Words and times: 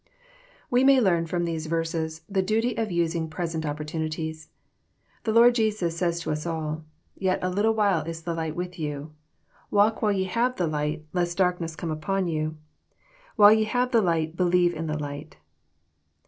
We 0.71 0.83
may 0.83 0.99
learn, 0.99 1.27
from 1.27 1.45
these 1.45 1.67
verses, 1.67 2.21
the 2.27 2.41
dtUy 2.41 2.75
of 2.79 2.91
using 2.91 3.29
present 3.29 3.65
opportunUies. 3.65 4.47
The 5.25 5.31
Lord 5.31 5.53
Jesns 5.53 5.91
says 5.91 6.19
to 6.21 6.31
us 6.31 6.43
all, 6.47 6.77
^' 6.77 6.83
Yet 7.15 7.37
a 7.43 7.51
little 7.51 7.75
while 7.75 8.01
is 8.05 8.23
the 8.23 8.33
light 8.33 8.55
with 8.55 8.79
yon. 8.79 9.11
Walk 9.69 10.01
while 10.01 10.11
ye 10.11 10.23
have 10.23 10.55
the 10.55 10.65
light, 10.65 11.05
lest 11.13 11.37
darkness 11.37 11.75
come 11.75 11.91
upon 11.91 12.27
you.— 12.27 12.57
While 13.35 13.53
ye 13.53 13.65
have 13.65 13.93
light 13.93 14.35
believe 14.35 14.73
in 14.73 14.87
the 14.87 14.97
light." 14.97 15.37